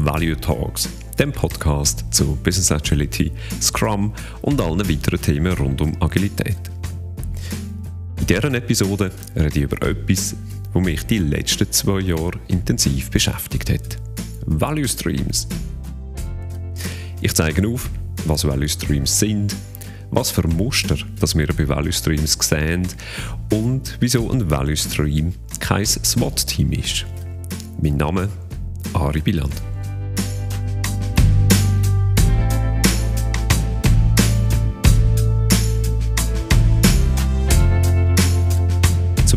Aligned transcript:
Value 0.00 0.36
Talks, 0.36 0.88
dem 1.18 1.32
Podcast 1.32 2.04
zu 2.12 2.36
Business 2.36 2.70
Agility, 2.70 3.32
Scrum 3.60 4.14
und 4.42 4.60
allen 4.60 4.88
weiteren 4.88 5.20
Themen 5.20 5.52
rund 5.54 5.80
um 5.80 6.00
Agilität. 6.00 6.56
In 8.20 8.26
dieser 8.26 8.54
Episode 8.54 9.10
rede 9.34 9.58
ich 9.58 9.64
über 9.64 9.82
etwas, 9.84 10.36
das 10.72 10.82
mich 10.84 11.04
die 11.04 11.18
letzten 11.18 11.70
zwei 11.72 11.98
Jahre 11.98 12.38
intensiv 12.46 13.10
beschäftigt 13.10 13.70
hat. 13.70 13.98
Value 14.46 14.86
Streams. 14.86 15.48
Ich 17.20 17.34
zeige 17.34 17.66
auf, 17.66 17.90
was 18.26 18.46
Value 18.46 18.68
Streams 18.68 19.18
sind, 19.18 19.56
was 20.12 20.30
für 20.30 20.46
Muster 20.46 20.96
dass 21.20 21.36
wir 21.36 21.48
bei 21.48 21.66
Value 21.66 21.92
Streams 21.92 22.38
sehen 22.40 22.86
und 23.52 23.96
wieso 23.98 24.30
ein 24.30 24.48
Value 24.48 24.76
Stream 24.76 25.34
kein 25.58 25.84
SWAT-Team 25.84 26.70
ist. 26.70 27.04
Mein 27.82 27.96
Name 27.96 28.28
Ari 28.94 29.20
Biland. 29.20 29.52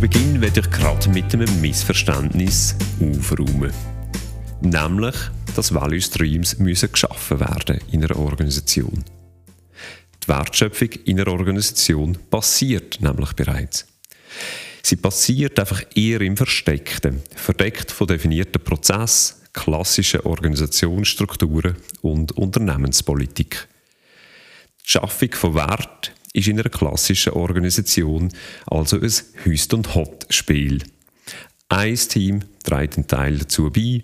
Beginn 0.02 0.42
werde 0.42 0.62
ich 0.62 0.72
gerade 0.72 1.10
mit 1.10 1.32
einem 1.32 1.62
Missverständnis 1.62 2.76
aufräumen. 3.00 3.72
Nämlich, 4.62 5.16
dass 5.56 5.76
Value 5.76 6.02
Streams 6.02 6.58
müssen 6.58 6.92
geschaffen 6.92 7.40
werden 7.40 7.80
in 7.92 8.04
einer 8.04 8.18
Organisation. 8.18 9.06
Die 10.24 10.28
Wertschöpfung 10.28 10.90
in 11.06 11.20
einer 11.20 11.32
Organisation 11.32 12.18
passiert 12.32 13.00
nämlich 13.00 13.34
bereits. 13.34 13.86
Sie 14.82 14.96
passiert 14.96 15.60
einfach 15.60 15.84
eher 15.94 16.22
im 16.22 16.36
Versteckten, 16.36 17.22
verdeckt 17.36 17.92
von 17.92 18.08
definierten 18.08 18.64
Prozessen, 18.64 19.36
klassischen 19.54 20.22
Organisationsstrukturen 20.22 21.76
und 22.02 22.32
Unternehmenspolitik. 22.32 23.68
Die 24.84 24.90
Schaffung 24.90 25.32
von 25.34 25.54
Wert 25.54 26.12
ist 26.34 26.48
in 26.48 26.60
einer 26.60 26.70
klassischen 26.70 27.34
Organisation 27.34 28.32
also 28.66 29.00
ein 29.00 29.12
Hüst- 29.44 29.74
und 29.74 29.96
Hot-Spiel. 29.96 30.84
Ein 31.70 31.96
Team 31.96 32.42
trägt 32.64 32.98
einen 32.98 33.08
Teil 33.08 33.38
dazu 33.40 33.70
bei, 33.70 34.04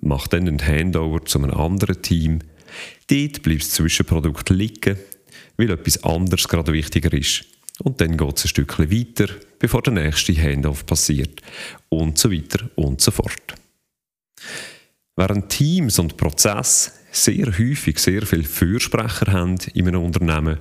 macht 0.00 0.32
dann 0.32 0.48
einen 0.48 0.64
Handover 0.64 1.24
zu 1.24 1.38
einem 1.38 1.52
anderen 1.52 2.02
Team. 2.02 2.40
Dort 3.08 3.42
bleibt 3.42 3.62
das 3.62 3.70
Zwischenprodukt 3.70 4.50
liegen, 4.50 4.98
weil 5.56 5.70
etwas 5.70 6.02
anderes 6.04 6.48
gerade 6.48 6.72
wichtiger 6.72 7.12
ist. 7.12 7.44
Und 7.82 8.00
dann 8.00 8.16
geht 8.16 8.38
es 8.38 8.44
ein 8.44 8.48
Stückchen 8.48 8.90
weiter, 8.90 9.32
bevor 9.58 9.82
der 9.82 9.92
nächste 9.92 10.34
Handoff 10.34 10.86
passiert. 10.86 11.40
Und 11.88 12.18
so 12.18 12.32
weiter 12.32 12.70
und 12.74 13.00
so 13.00 13.10
fort. 13.10 13.54
Während 15.16 15.48
Teams 15.48 15.98
und 15.98 16.16
Prozesse 16.16 16.92
sehr 17.10 17.46
häufig 17.58 17.98
sehr 17.98 18.22
viele 18.26 18.44
Fürsprecher 18.44 19.32
haben 19.32 19.56
in 19.72 19.88
einem 19.88 20.02
Unternehmen, 20.02 20.58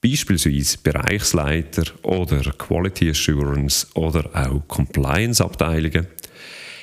beispielsweise 0.00 0.78
Bereichsleiter 0.82 1.84
oder 2.02 2.40
Quality 2.52 3.10
Assurance 3.10 3.86
oder 3.94 4.30
auch 4.34 4.66
Compliance-Abteilungen, 4.68 6.06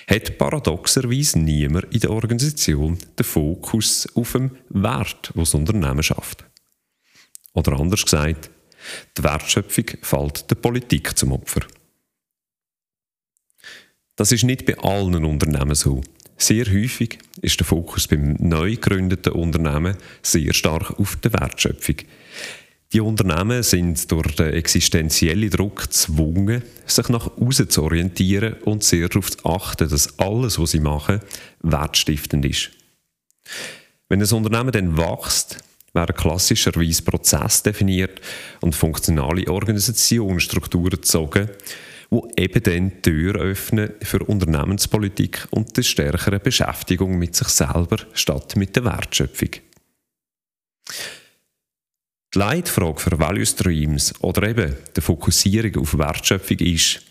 hat 0.07 0.37
paradoxerweise 0.37 1.39
niemand 1.39 1.93
in 1.93 2.01
der 2.01 2.11
Organisation 2.11 2.97
den 3.17 3.23
Fokus 3.23 4.07
auf 4.15 4.33
dem 4.33 4.51
Wert, 4.69 5.31
was 5.33 5.51
das 5.51 5.59
Unternehmen 5.59 6.03
schafft. 6.03 6.43
Oder 7.53 7.79
anders 7.79 8.03
gesagt, 8.03 8.49
die 9.17 9.23
Wertschöpfung 9.23 9.85
fällt 10.01 10.49
der 10.49 10.55
Politik 10.55 11.17
zum 11.17 11.31
Opfer. 11.31 11.61
Das 14.15 14.31
ist 14.31 14.43
nicht 14.43 14.65
bei 14.65 14.77
allen 14.77 15.25
Unternehmen 15.25 15.75
so. 15.75 16.01
Sehr 16.37 16.65
häufig 16.65 17.19
ist 17.41 17.59
der 17.59 17.65
Fokus 17.65 18.07
beim 18.07 18.33
neu 18.39 18.71
gegründeten 18.71 19.33
Unternehmen 19.33 19.95
sehr 20.21 20.53
stark 20.53 20.99
auf 20.99 21.15
der 21.17 21.33
Wertschöpfung. 21.33 21.95
Die 22.93 23.01
Unternehmen 23.01 23.63
sind 23.63 24.11
durch 24.11 24.35
den 24.35 24.53
existenziellen 24.53 25.49
Druck 25.49 25.81
gezwungen, 25.81 26.61
sich 26.85 27.09
nach 27.09 27.27
außen 27.37 27.67
zu 27.67 27.81
orientieren 27.81 28.53
und 28.65 28.83
sehr 28.83 29.09
darauf 29.09 29.31
zu 29.31 29.45
achten, 29.45 29.89
dass 29.89 30.19
alles, 30.19 30.59
was 30.59 30.71
sie 30.71 30.79
machen, 30.79 31.19
wertstiftend 31.63 32.45
ist. 32.45 32.69
Wenn 34.09 34.21
ein 34.21 34.31
Unternehmen 34.31 34.71
dann 34.71 34.95
wächst, 34.95 35.57
werden 35.93 36.15
klassischerweise 36.15 37.01
Prozesse 37.01 37.63
definiert 37.63 38.21
und 38.61 38.75
funktionale 38.75 39.47
Organisationsstrukturen 39.47 40.91
gezogen, 40.91 41.49
wo 42.11 42.29
eben 42.37 42.61
dann 42.61 42.89
die 42.91 43.01
Tür 43.01 43.35
öffnen 43.41 43.93
für 44.03 44.19
Unternehmenspolitik 44.19 45.47
und 45.49 45.75
die 45.75 45.83
stärkere 45.83 46.39
Beschäftigung 46.39 47.17
mit 47.17 47.35
sich 47.35 47.47
selber 47.47 47.97
statt 48.13 48.55
mit 48.55 48.75
der 48.75 48.85
Wertschöpfung. 48.85 49.49
Die 52.33 52.39
Leitfrage 52.39 52.99
für 52.99 53.19
Value 53.19 53.45
Streams 53.45 54.13
oder 54.21 54.47
eben 54.47 54.75
die 54.95 55.01
Fokussierung 55.01 55.75
auf 55.75 55.95
Wertschöpfung 55.95 56.57
ist, 56.57 57.01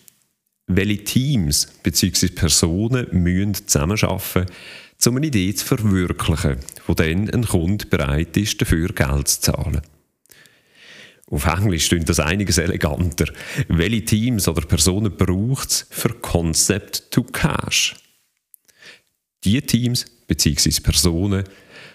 welche 0.66 1.04
Teams 1.04 1.68
bzw. 1.82 2.28
Personen 2.28 3.06
müssen 3.12 3.54
zusammenarbeiten, 3.54 4.46
um 5.06 5.16
eine 5.16 5.26
Idee 5.26 5.54
zu 5.54 5.64
verwirklichen, 5.64 6.56
wo 6.88 6.94
dann 6.94 7.30
ein 7.30 7.46
Kunde 7.46 7.86
bereit 7.86 8.36
ist, 8.36 8.60
dafür 8.60 8.88
Geld 8.88 9.28
zu 9.28 9.40
zahlen. 9.42 9.80
Auf 11.30 11.46
Englisch 11.46 11.88
klingt 11.88 12.08
das 12.08 12.18
einiges 12.18 12.58
eleganter. 12.58 13.26
Welche 13.68 14.04
Teams 14.04 14.48
oder 14.48 14.66
Personen 14.66 15.16
braucht 15.16 15.70
es 15.70 15.86
für 15.88 16.14
Concept 16.14 17.12
to 17.12 17.22
Cash? 17.22 17.94
Diese 19.44 19.62
Teams 19.62 20.04
bzw. 20.26 20.80
Personen 20.80 21.44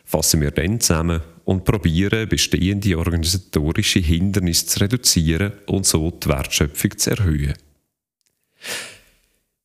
fassen 0.05 0.39
wir 0.39 0.51
dann 0.51 0.79
zusammen 0.79 1.21
und 1.47 1.63
probieren, 1.63 2.27
bestehende 2.27 2.97
organisatorische 2.97 3.99
Hindernisse 3.99 4.65
zu 4.65 4.79
reduzieren 4.81 5.53
und 5.65 5.85
so 5.85 6.11
die 6.11 6.27
Wertschöpfung 6.27 6.97
zu 6.97 7.11
erhöhen. 7.11 7.53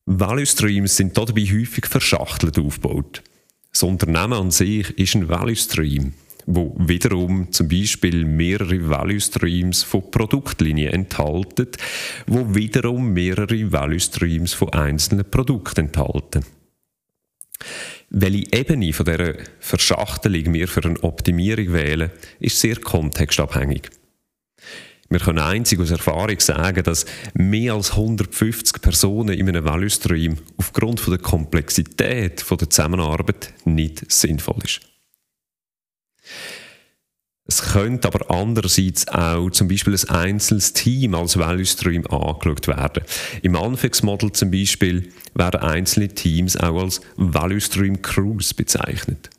Value 0.05 0.45
Streams 0.45 0.95
sind 0.95 1.17
dabei 1.17 1.41
häufig 1.41 1.85
verschachtelt 1.87 2.57
aufgebaut. 2.57 3.21
Das 3.69 3.83
Unternehmen 3.83 4.31
an 4.31 4.51
sich 4.51 4.97
ist 4.97 5.15
ein 5.15 5.27
Value 5.27 5.57
Stream, 5.57 6.13
wo 6.45 6.73
wiederum 6.79 7.51
zum 7.51 7.67
Beispiel 7.67 8.23
mehrere 8.23 8.87
Value 8.89 9.19
Streams 9.19 9.83
von 9.83 10.09
Produktlinien 10.09 10.93
enthalten, 10.93 11.67
wo 12.27 12.55
wiederum 12.55 13.11
mehrere 13.11 13.73
Value 13.73 13.99
Streams 13.99 14.53
von 14.53 14.71
einzelnen 14.71 15.29
Produkten 15.29 15.87
enthalten. 15.87 16.45
Welche 18.09 18.47
Ebene 18.51 18.93
von 18.93 19.05
dieser 19.05 19.35
Verschachtelung 19.59 20.53
wir 20.53 20.67
für 20.67 20.83
eine 20.83 21.03
Optimierung 21.03 21.73
wählen, 21.73 22.11
ist 22.39 22.59
sehr 22.59 22.77
kontextabhängig. 22.77 23.89
Wir 25.09 25.19
können 25.19 25.39
einzig 25.39 25.79
aus 25.79 25.91
Erfahrung 25.91 26.39
sagen, 26.39 26.83
dass 26.83 27.05
mehr 27.33 27.73
als 27.73 27.91
150 27.91 28.81
Personen 28.81 29.37
in 29.37 29.47
einem 29.47 29.63
Value 29.63 29.89
Stream 29.89 30.37
aufgrund 30.57 31.05
der 31.07 31.19
Komplexität 31.19 32.43
der 32.49 32.69
Zusammenarbeit 32.69 33.53
nicht 33.65 34.11
sinnvoll 34.11 34.57
ist. 34.63 34.81
Es 37.45 37.61
könnte 37.61 38.07
aber 38.07 38.31
andererseits 38.31 39.07
auch 39.09 39.49
zum 39.49 39.67
Beispiel 39.67 39.93
ein 39.93 40.09
einzelnes 40.09 40.71
Team 40.73 41.13
als 41.13 41.37
Value 41.37 41.65
Stream 41.65 42.07
angeschaut 42.07 42.67
werden. 42.67 43.03
Im 43.41 43.55
Anfangsmodell 43.57 44.31
zum 44.31 44.49
Beispiel 44.49 45.09
werden 45.35 45.59
einzelne 45.59 46.07
Teams 46.07 46.55
auch 46.55 46.81
als 46.81 47.01
Value 47.17 47.59
Stream 47.59 48.01
Crews 48.01 48.53
bezeichnet. 48.53 49.29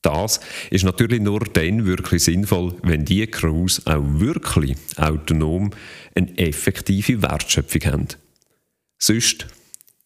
Das 0.00 0.40
ist 0.70 0.84
natürlich 0.84 1.20
nur 1.20 1.40
dann 1.40 1.84
wirklich 1.84 2.24
sinnvoll, 2.24 2.74
wenn 2.82 3.04
die 3.04 3.26
Crews 3.26 3.86
auch 3.86 4.02
wirklich 4.02 4.76
autonom 4.96 5.70
eine 6.14 6.38
effektive 6.38 7.20
Wertschöpfung 7.20 7.84
haben. 7.84 8.08
Sonst 8.98 9.46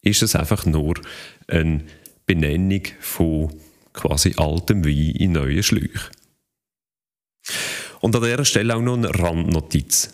ist 0.00 0.22
es 0.22 0.34
einfach 0.34 0.66
nur 0.66 0.94
eine 1.46 1.84
Benennung 2.26 2.82
von 3.00 3.54
quasi 3.92 4.34
altem 4.38 4.84
Wein 4.84 5.14
in 5.14 5.32
neuen 5.32 5.62
Schläuchen. 5.62 6.21
Und 8.02 8.16
an 8.16 8.22
dieser 8.22 8.44
Stelle 8.44 8.74
auch 8.74 8.82
noch 8.82 8.96
eine 8.96 9.16
Randnotiz. 9.16 10.10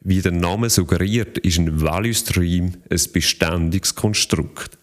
Wie 0.00 0.22
der 0.22 0.32
Name 0.32 0.70
suggeriert, 0.70 1.36
ist 1.36 1.58
ein 1.58 1.82
Value 1.82 2.14
Stream 2.14 2.72
ein 2.88 3.00
beständiges 3.12 3.94
Konstrukt. 3.94 4.78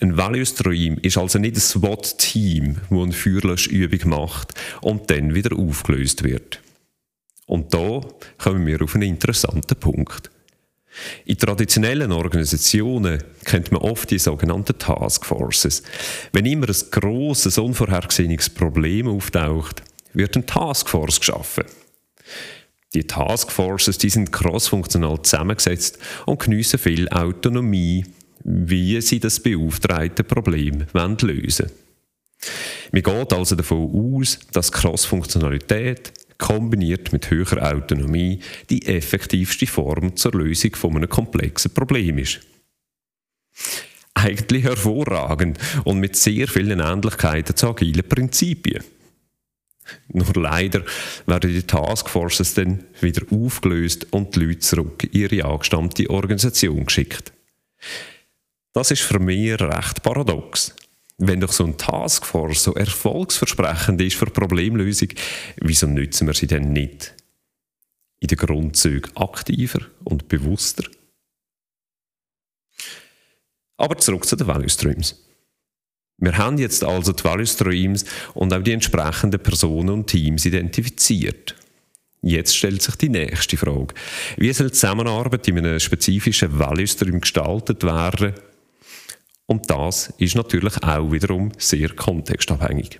Ein 0.00 0.16
Value 0.16 0.46
Stream 0.46 0.96
ist 1.02 1.18
also 1.18 1.38
nicht 1.38 1.56
ein 1.56 1.60
SWAT-Team, 1.60 2.76
das 2.88 2.98
eine 2.98 3.12
Feuerlöschübung 3.12 4.08
macht 4.08 4.54
und 4.80 5.10
dann 5.10 5.34
wieder 5.34 5.54
aufgelöst 5.54 6.24
wird. 6.24 6.60
Und 7.44 7.74
da 7.74 8.00
kommen 8.38 8.66
wir 8.66 8.80
auf 8.80 8.94
einen 8.94 9.10
interessanten 9.10 9.76
Punkt. 9.78 10.30
In 11.26 11.36
traditionellen 11.36 12.10
Organisationen 12.10 13.22
kennt 13.44 13.70
man 13.70 13.82
oft 13.82 14.10
die 14.10 14.18
sogenannten 14.18 14.78
Taskforces. 14.78 15.82
Wenn 16.32 16.46
immer 16.46 16.68
ein 16.70 16.90
grosses, 16.90 17.58
unvorhergesehenes 17.58 18.48
Problem 18.48 19.08
auftaucht, 19.08 19.82
wird 20.16 20.36
eine 20.36 20.46
Taskforce 20.46 21.20
geschaffen. 21.20 21.64
Die 22.94 23.06
Taskforces 23.06 23.98
die 23.98 24.10
sind 24.10 24.32
crossfunktional 24.32 25.22
zusammengesetzt 25.22 25.98
und 26.24 26.40
geniessen 26.40 26.78
viel 26.78 27.08
Autonomie 27.10 28.04
wie 28.48 29.00
sie 29.00 29.18
das 29.18 29.40
beauftragte 29.40 30.22
Problem 30.22 30.86
lösen 30.94 31.66
wollen. 31.66 31.72
Man 32.92 33.02
geht 33.02 33.32
also 33.32 33.56
davon 33.56 34.14
aus, 34.20 34.38
dass 34.52 34.70
Cross-Funktionalität 34.70 36.12
kombiniert 36.38 37.12
mit 37.12 37.28
höherer 37.28 37.74
Autonomie 37.74 38.38
die 38.70 38.86
effektivste 38.86 39.66
Form 39.66 40.14
zur 40.14 40.32
Lösung 40.32 40.76
von 40.76 40.96
einem 40.96 41.08
komplexen 41.08 41.74
Problem 41.74 42.18
ist. 42.18 42.40
Eigentlich 44.14 44.62
hervorragend 44.62 45.58
und 45.84 45.98
mit 45.98 46.14
sehr 46.14 46.46
vielen 46.46 46.78
Ähnlichkeiten 46.78 47.56
zu 47.56 47.68
agilen 47.68 48.08
Prinzipien. 48.08 48.84
Nur 50.08 50.32
leider 50.34 50.82
werden 51.26 51.52
die 51.52 51.62
Taskforces 51.62 52.54
dann 52.54 52.84
wieder 53.00 53.22
aufgelöst 53.30 54.06
und 54.10 54.34
die 54.34 54.40
Leute 54.40 54.60
zurück 54.60 55.04
in 55.04 55.12
ihre 55.12 55.44
angestammte 55.44 56.08
Organisation 56.10 56.86
geschickt. 56.86 57.32
Das 58.72 58.90
ist 58.90 59.02
für 59.02 59.18
mich 59.18 59.58
recht 59.60 60.02
paradox. 60.02 60.74
Wenn 61.18 61.40
doch 61.40 61.52
so 61.52 61.64
ein 61.64 61.78
Taskforce 61.78 62.62
so 62.62 62.74
erfolgsversprechend 62.74 64.00
ist 64.02 64.16
für 64.16 64.26
Problemlösung, 64.26 65.08
wieso 65.56 65.86
nützen 65.86 66.26
wir 66.26 66.34
sie 66.34 66.46
denn 66.46 66.72
nicht? 66.72 67.14
In 68.20 68.28
den 68.28 68.36
Grundzügen 68.36 69.16
aktiver 69.16 69.80
und 70.04 70.28
bewusster? 70.28 70.84
Aber 73.78 73.96
zurück 73.98 74.26
zu 74.26 74.36
den 74.36 74.46
Value 74.46 74.68
Streams. 74.68 75.25
Wir 76.18 76.38
haben 76.38 76.58
jetzt 76.58 76.82
also 76.82 77.12
die 77.12 77.24
Value 77.24 77.46
Streams 77.46 78.04
und 78.34 78.52
auch 78.52 78.62
die 78.62 78.72
entsprechenden 78.72 79.40
Personen 79.40 79.90
und 79.90 80.06
Teams 80.06 80.46
identifiziert. 80.46 81.54
Jetzt 82.22 82.56
stellt 82.56 82.82
sich 82.82 82.96
die 82.96 83.10
nächste 83.10 83.56
Frage. 83.56 83.94
Wie 84.36 84.52
soll 84.52 84.68
die 84.68 84.72
Zusammenarbeit 84.72 85.46
in 85.48 85.58
einem 85.58 85.78
spezifischen 85.78 86.58
Value 86.58 86.86
Stream 86.86 87.20
gestaltet 87.20 87.84
werden? 87.84 88.32
Und 89.46 89.70
das 89.70 90.12
ist 90.18 90.34
natürlich 90.34 90.82
auch 90.82 91.12
wiederum 91.12 91.52
sehr 91.58 91.90
kontextabhängig. 91.90 92.98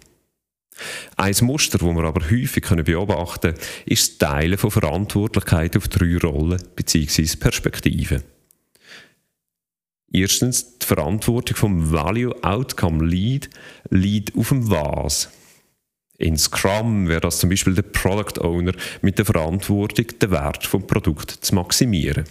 Ein 1.17 1.35
Muster, 1.41 1.79
das 1.79 1.89
wir 1.89 2.05
aber 2.05 2.31
häufig 2.31 2.69
beobachten 2.85 3.55
können, 3.55 3.59
ist 3.87 4.21
das 4.23 4.31
Teilen 4.31 4.59
von 4.59 4.71
Verantwortlichkeit 4.71 5.77
auf 5.77 5.89
drei 5.89 6.19
Rollen 6.19 6.63
bzw. 6.77 7.37
Perspektiven. 7.37 8.23
Erstens, 10.17 10.79
die 10.79 10.87
Verantwortung 10.87 11.57
vom 11.59 11.93
Value 11.93 12.35
Outcome 12.43 13.05
Lead 13.05 13.51
liegt 13.91 14.35
auf 14.35 14.49
dem 14.49 14.71
Was. 14.71 15.29
In 16.17 16.39
Scrum 16.39 17.07
wäre 17.07 17.21
das 17.21 17.39
zum 17.39 17.51
Beispiel 17.51 17.75
der 17.75 17.83
Product 17.83 18.41
Owner 18.41 18.73
mit 19.03 19.19
der 19.19 19.27
Verantwortung, 19.27 20.07
den 20.07 20.31
Wert 20.31 20.65
vom 20.65 20.87
Produkt 20.87 21.33
zu 21.33 21.55
maximieren. 21.55 22.25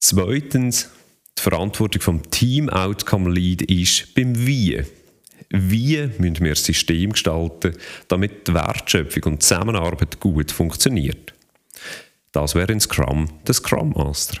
Zweitens, 0.00 0.88
die 1.36 1.42
Verantwortung 1.42 2.00
vom 2.00 2.30
Team 2.30 2.70
Outcome 2.70 3.30
Lead 3.30 3.60
ist 3.70 4.14
beim 4.14 4.46
Wie. 4.46 4.82
Wie 5.50 6.08
müssen 6.16 6.40
wir 6.40 6.52
das 6.54 6.64
System 6.64 7.12
gestalten, 7.12 7.76
damit 8.08 8.48
die 8.48 8.54
Wertschöpfung 8.54 9.24
und 9.24 9.42
die 9.42 9.46
Zusammenarbeit 9.46 10.20
gut 10.20 10.50
funktioniert? 10.50 11.34
Das 12.32 12.54
wäre 12.54 12.72
in 12.72 12.80
Scrum 12.80 13.28
der 13.46 13.52
Scrum 13.52 13.90
Master. 13.90 14.40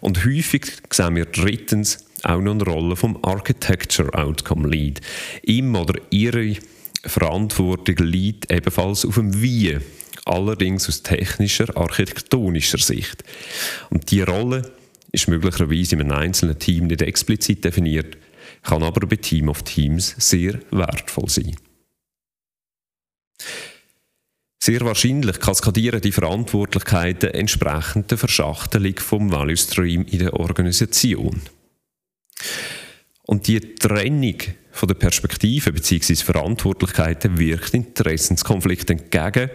Und 0.00 0.24
häufig 0.24 0.66
sehen 0.90 1.16
wir 1.16 1.26
drittens 1.26 2.06
auch 2.22 2.40
noch 2.40 2.52
eine 2.52 2.64
Rolle 2.64 2.96
vom 2.96 3.18
Architecture 3.22 4.12
Outcome 4.14 4.68
Lead. 4.68 5.00
Ihm 5.42 5.74
oder 5.74 6.00
ihre 6.10 6.56
Verantwortung 7.04 7.96
liegt 8.06 8.50
ebenfalls 8.50 9.04
auf 9.04 9.14
dem 9.14 9.40
Wie 9.40 9.78
allerdings 10.24 10.88
aus 10.88 11.02
technischer, 11.02 11.76
architektonischer 11.76 12.78
Sicht. 12.78 13.22
Und 13.90 14.10
diese 14.10 14.26
Rolle 14.26 14.72
ist 15.12 15.28
möglicherweise 15.28 15.94
in 15.94 16.02
einem 16.02 16.12
einzelnen 16.12 16.58
Team 16.58 16.88
nicht 16.88 17.02
explizit 17.02 17.64
definiert, 17.64 18.18
kann 18.62 18.82
aber 18.82 19.06
bei 19.06 19.16
Team 19.16 19.48
of 19.48 19.62
Teams 19.62 20.14
sehr 20.18 20.58
wertvoll 20.70 21.28
sein. 21.28 21.56
Sehr 24.66 24.80
wahrscheinlich 24.80 25.38
kaskadieren 25.38 26.00
die 26.00 26.10
Verantwortlichkeiten 26.10 27.30
entsprechend 27.30 28.10
der 28.10 28.18
Verschachtelung 28.18 28.98
vom 28.98 29.30
Value 29.30 29.56
Stream 29.56 30.04
in 30.06 30.18
der 30.18 30.32
Organisation. 30.32 31.40
Und 33.22 33.46
die 33.46 33.60
Trennung 33.60 34.34
von 34.72 34.88
der 34.88 34.96
Perspektive 34.96 35.72
bzw. 35.72 36.16
Verantwortlichkeiten 36.16 37.38
wirkt 37.38 37.74
Interessenskonflikten 37.74 38.98
entgegen 38.98 39.50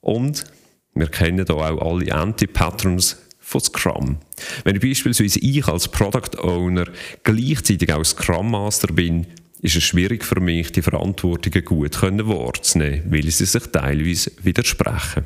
und 0.00 0.46
wir 0.94 1.08
kennen 1.08 1.44
hier 1.46 1.54
auch 1.54 1.92
alle 1.92 2.14
Anti-Patterns 2.14 3.18
von 3.38 3.60
Scrum. 3.60 4.16
Wenn 4.64 4.76
ich 4.76 4.82
beispielsweise 4.82 5.40
ich 5.40 5.68
als 5.68 5.88
Product 5.88 6.38
Owner 6.38 6.86
gleichzeitig 7.22 7.92
auch 7.92 8.02
Scrum 8.02 8.52
Master 8.52 8.94
bin, 8.94 9.26
ist 9.62 9.76
es 9.76 9.84
schwierig 9.84 10.24
für 10.24 10.40
mich, 10.40 10.72
die 10.72 10.82
Verantwortungen 10.82 11.64
gut 11.64 12.02
wahrzunehmen, 12.02 13.04
weil 13.10 13.30
sie 13.30 13.46
sich 13.46 13.66
teilweise 13.68 14.32
widersprechen. 14.42 15.24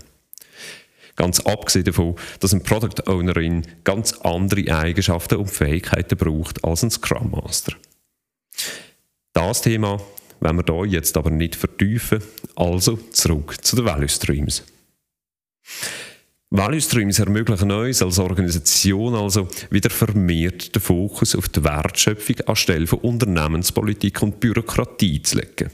Ganz 1.16 1.40
abgesehen 1.40 1.86
davon, 1.86 2.14
dass 2.40 2.52
ein 2.52 2.62
Product 2.62 3.10
Ownerin 3.10 3.62
ganz 3.84 4.12
andere 4.12 4.72
Eigenschaften 4.78 5.36
und 5.36 5.50
Fähigkeiten 5.50 6.16
braucht 6.16 6.62
als 6.62 6.82
ein 6.82 6.90
Scrum 6.90 7.30
Master. 7.30 7.74
Das 9.32 9.62
Thema 9.62 9.98
wenn 10.40 10.56
wir 10.56 10.64
hier 10.66 10.92
jetzt 10.98 11.16
aber 11.16 11.30
nicht 11.30 11.56
vertiefen. 11.56 12.22
Also 12.54 12.96
zurück 13.10 13.64
zu 13.64 13.76
den 13.76 13.84
Value 13.84 14.08
Streams. 14.08 14.62
Value 16.50 16.80
Streams 16.80 17.18
ermöglichen 17.18 17.72
uns 17.72 18.02
als 18.02 18.18
Organisation 18.18 19.14
also 19.14 19.48
wieder 19.70 19.90
vermehrt 19.90 20.74
den 20.74 20.82
Fokus 20.82 21.34
auf 21.34 21.48
die 21.48 21.64
Wertschöpfung 21.64 22.40
anstelle 22.46 22.86
von 22.86 23.00
Unternehmenspolitik 23.00 24.22
und 24.22 24.38
Bürokratie 24.38 25.22
zu 25.22 25.38
legen. 25.38 25.70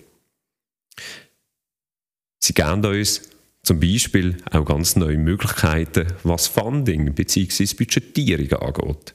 Sie 2.38 2.55
geben 2.55 2.85
uns 2.85 3.23
zum 3.62 3.79
Beispiel 3.79 4.38
auch 4.50 4.64
ganz 4.64 4.97
neue 4.97 5.19
Möglichkeiten, 5.19 6.07
was 6.25 6.49
Funding 6.49 7.14
bzw. 7.14 7.75
Budgetierung 7.75 8.52
angeht. 8.61 9.14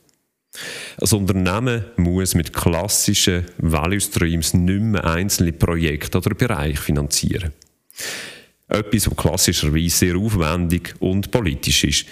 Ein 1.02 1.18
Unternehmen 1.18 1.86
muss 1.98 2.36
mit 2.36 2.54
klassischen 2.54 3.46
Value 3.58 4.00
Streams 4.00 4.54
nicht 4.54 4.82
mehr 4.82 5.04
einzelne 5.06 5.54
Projekte 5.54 6.20
oder 6.20 6.34
Bereiche 6.34 6.82
finanzieren. 6.82 7.52
Etwas, 8.70 9.10
was 9.10 9.18
klassischerweise 9.18 9.90
sehr 9.90 10.18
aufwendig 10.18 10.96
und 11.00 11.32
politisch 11.32 11.86
ist. 11.86 12.06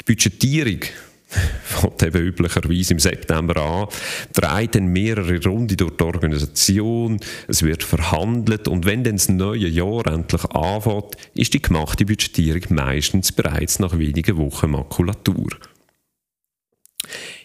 Die 0.00 0.04
Budgetierung 0.04 0.80
fängt 1.64 2.02
eben 2.02 2.26
üblicherweise 2.26 2.94
im 2.94 2.98
September 2.98 3.56
an, 3.56 3.88
dreht 4.32 4.74
dann 4.74 4.86
mehrere 4.88 5.42
Runden 5.42 5.76
durch 5.76 5.96
die 5.96 6.04
Organisation, 6.04 7.18
es 7.48 7.62
wird 7.62 7.82
verhandelt 7.82 8.68
und 8.68 8.84
wenn 8.84 9.04
dann 9.04 9.16
das 9.16 9.28
neue 9.28 9.68
Jahr 9.68 10.06
endlich 10.06 10.44
anfängt, 10.44 11.16
ist 11.34 11.54
die 11.54 11.62
gemachte 11.62 12.06
Budgetierung 12.06 12.62
meistens 12.70 13.32
bereits 13.32 13.78
nach 13.78 13.98
wenigen 13.98 14.36
Wochen 14.36 14.70
Makulatur. 14.70 15.50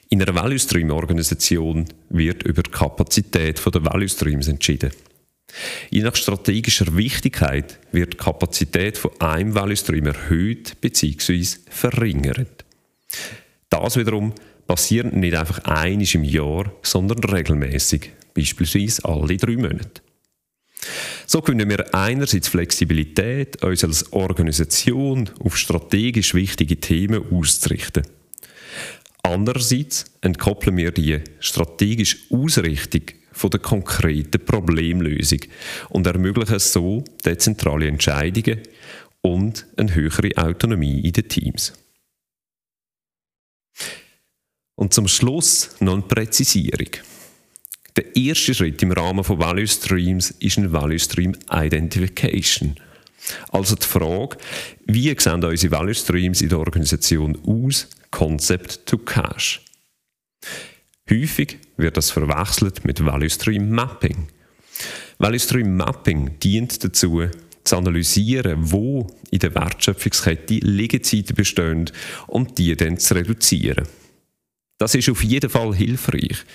In 0.10 0.22
einer 0.22 0.36
Value 0.36 0.60
Stream 0.60 0.92
Organisation 0.92 1.86
wird 2.10 2.44
über 2.44 2.64
die 2.64 2.72
Kapazität 2.72 3.62
der 3.66 3.86
Value 3.86 4.10
Streams 4.10 4.50
entschieden. 4.50 4.92
Je 5.90 6.02
nach 6.02 6.16
strategischer 6.16 6.96
Wichtigkeit 6.96 7.80
wird 7.92 8.14
die 8.14 8.18
Kapazität 8.18 8.98
von 8.98 9.12
einem 9.20 9.54
Value 9.54 9.76
Stream 9.76 10.06
erhöht 10.06 10.80
bzw. 10.82 11.46
verringert. 11.70 12.66
Das 13.70 13.98
wiederum 13.98 14.34
passiert 14.68 15.14
nicht 15.14 15.36
einfach 15.36 15.60
einisch 15.66 16.16
im 16.16 16.24
Jahr, 16.24 16.72
sondern 16.82 17.24
regelmäßig, 17.24 18.12
beispielsweise 18.34 19.04
alle 19.06 19.38
drei 19.38 19.58
Monate. 19.58 20.02
So 21.28 21.42
können 21.42 21.70
wir 21.70 21.94
einerseits 21.94 22.48
Flexibilität, 22.48 23.64
uns 23.64 23.84
als 23.84 24.12
Organisation 24.12 25.30
auf 25.40 25.58
strategisch 25.58 26.34
wichtige 26.34 26.78
Themen 26.78 27.24
auszurichten. 27.32 28.04
Andererseits 29.24 30.06
entkoppeln 30.22 30.78
wir 30.78 30.92
die 30.92 31.20
strategische 31.40 32.18
Ausrichtung 32.32 33.04
von 33.42 33.50
der 33.50 33.60
konkreten 33.60 34.46
Problemlösung 34.46 35.40
und 35.90 36.08
ermöglichen 36.08 36.60
so 36.60 37.04
dezentrale 37.26 37.88
Entscheidungen 37.88 38.62
und 39.22 39.66
eine 39.78 39.94
höhere 39.94 40.38
Autonomie 40.38 41.02
in 41.02 41.14
den 41.14 41.28
Teams. 41.28 41.74
Und 44.76 44.94
zum 44.94 45.08
Schluss 45.08 45.76
noch 45.80 45.94
eine 45.94 46.02
Präzisierung. 46.04 46.90
Der 47.96 48.16
erste 48.16 48.54
Schritt 48.54 48.82
im 48.84 48.92
Rahmen 48.92 49.24
von 49.24 49.40
Value 49.40 49.68
Streams 49.68 50.32
ist 50.32 50.58
ein 50.58 50.72
Value 50.72 51.00
Stream 51.00 51.36
Identification. 51.52 52.76
Also 53.52 53.76
die 53.76 53.86
Frage, 53.86 54.38
wie 54.86 55.14
sehen 55.20 55.44
unsere 55.44 55.72
Value 55.72 55.94
Streams 55.94 56.42
in 56.42 56.50
der 56.50 56.60
Organisation 56.60 57.38
aus, 57.46 57.88
Concept 58.12 58.86
to 58.86 58.98
Cash. 58.98 59.62
Häufig 61.12 61.58
wird 61.76 61.98
das 61.98 62.10
verwechselt 62.10 62.86
mit 62.86 63.06
Value 63.06 63.30
Stream 63.30 63.70
Mapping. 63.70 64.28
Value 65.20 65.40
Stream 65.40 65.76
Mapping 65.76 66.40
dient 66.40 66.82
dazu, 66.84 67.24
zu 67.66 67.78
analysieren, 67.78 68.72
wo 68.72 69.08
in 69.30 69.40
der 69.40 69.54
Wertschöpfungskette 69.54 70.56
Liegezeiten 70.56 71.36
bestehen 71.36 71.92
und 72.28 72.58
die 72.58 72.76
dann 72.78 72.98
zu 72.98 73.14
reduzieren. 73.14 73.86
Das 74.78 74.96
ist 74.96 75.10
auf 75.10 75.22
jeden 75.24 75.50
Fall 75.50 75.76
hilfreich. 75.76 76.46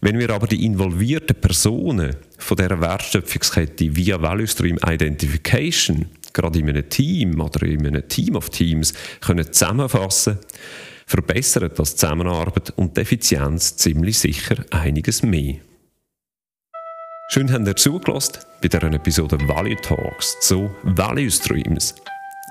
Wenn 0.00 0.18
wir 0.18 0.30
aber 0.30 0.46
die 0.46 0.64
involvierten 0.64 1.38
Personen 1.38 2.16
von 2.38 2.56
dieser 2.56 2.80
Wertschöpfungskette 2.80 3.94
via 3.94 4.20
Value 4.20 4.48
Stream 4.48 4.78
Identification 4.84 6.06
gerade 6.32 6.58
in 6.58 6.68
einem 6.70 6.88
Team 6.88 7.38
oder 7.40 7.66
in 7.66 7.86
einem 7.86 8.08
Team 8.08 8.34
of 8.36 8.48
Teams 8.48 8.94
können 9.20 9.52
zusammenfassen 9.52 10.38
verbessert 11.10 11.76
das 11.76 11.96
Zusammenarbeit 11.96 12.72
und 12.76 12.96
die 12.96 13.00
Effizienz 13.00 13.76
ziemlich 13.76 14.18
sicher 14.18 14.64
einiges 14.70 15.24
mehr. 15.24 15.56
Schön 17.30 17.52
habt 17.52 17.66
ihr 17.66 17.74
zugelassen 17.74 18.38
bei 18.62 18.68
dieser 18.68 18.92
Episode 18.92 19.36
Value 19.48 19.76
Talks 19.76 20.38
zu 20.40 20.70
Value 20.84 21.30
Streams. 21.30 21.96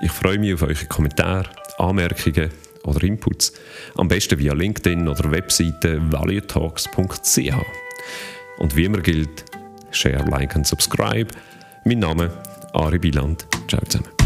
Ich 0.02 0.10
freue 0.10 0.38
mich 0.38 0.52
auf 0.52 0.62
eure 0.62 0.86
Kommentare, 0.86 1.48
Anmerkungen 1.78 2.50
oder 2.84 3.02
Inputs. 3.02 3.54
Am 3.96 4.08
besten 4.08 4.38
via 4.38 4.52
LinkedIn 4.52 5.08
oder 5.08 5.30
Webseite 5.30 6.00
valuetalks.ch. 6.12 7.54
Und 8.58 8.76
wie 8.76 8.84
immer 8.84 9.00
gilt, 9.00 9.44
share, 9.90 10.24
like 10.28 10.54
und 10.54 10.66
subscribe. 10.66 11.28
Mein 11.84 12.00
Name 12.00 12.30
Ari 12.74 12.98
Biland. 12.98 13.46
Ciao 13.68 13.82
zusammen. 13.86 14.19